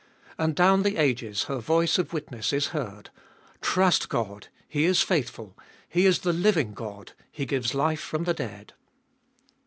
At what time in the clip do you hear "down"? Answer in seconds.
0.55-0.81